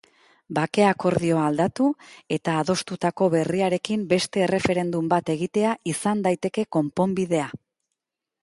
[0.57, 1.89] Bake-akordioa aldatu
[2.37, 7.47] eta adostutako berriarekin beste erreferendum bat egitea izan daiteke konponbidea.